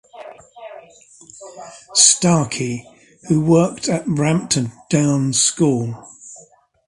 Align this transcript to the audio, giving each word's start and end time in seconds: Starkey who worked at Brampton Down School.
Starkey 1.93 2.89
who 3.27 3.39
worked 3.39 3.87
at 3.87 4.07
Brampton 4.07 4.71
Down 4.89 5.31
School. 5.31 5.95